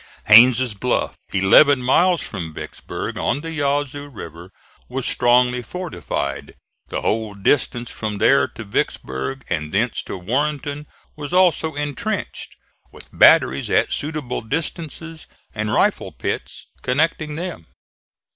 Haines' 0.25 0.73
Bluff, 0.73 1.15
eleven 1.31 1.79
miles 1.79 2.23
from 2.23 2.55
Vicksburg, 2.55 3.19
on 3.19 3.41
the 3.41 3.51
Yazoo 3.51 4.07
River, 4.09 4.49
was 4.89 5.05
strongly 5.05 5.61
fortified. 5.61 6.55
The 6.87 7.01
whole 7.03 7.35
distance 7.35 7.91
from 7.91 8.17
there 8.17 8.47
to 8.47 8.63
Vicksburg 8.63 9.45
and 9.47 9.71
thence 9.71 10.01
to 10.07 10.17
Warrenton 10.17 10.87
was 11.15 11.33
also 11.33 11.75
intrenched, 11.75 12.55
with 12.91 13.11
batteries 13.13 13.69
at 13.69 13.93
suitable 13.93 14.41
distances 14.41 15.27
and 15.53 15.71
rifle 15.71 16.11
pits 16.11 16.65
connecting 16.81 17.35
them. 17.35 17.67